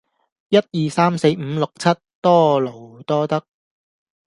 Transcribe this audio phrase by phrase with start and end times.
[0.49, 1.87] 一二三四五六七，
[2.21, 3.45] 多勞多得